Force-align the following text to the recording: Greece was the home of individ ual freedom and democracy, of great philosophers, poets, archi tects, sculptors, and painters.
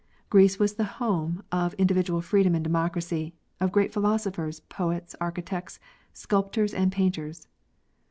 Greece 0.31 0.57
was 0.57 0.73
the 0.73 0.83
home 0.97 1.43
of 1.51 1.77
individ 1.77 2.05
ual 2.05 2.23
freedom 2.23 2.55
and 2.55 2.63
democracy, 2.63 3.35
of 3.59 3.71
great 3.71 3.93
philosophers, 3.93 4.61
poets, 4.61 5.15
archi 5.21 5.43
tects, 5.43 5.77
sculptors, 6.11 6.73
and 6.73 6.91
painters. 6.91 7.47